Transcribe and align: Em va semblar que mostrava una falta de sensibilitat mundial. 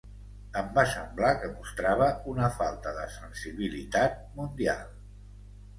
Em 0.61 0.69
va 0.77 0.85
semblar 0.93 1.33
que 1.43 1.49
mostrava 1.57 2.09
una 2.33 2.49
falta 2.57 2.95
de 2.99 3.07
sensibilitat 3.19 4.21
mundial. 4.41 4.95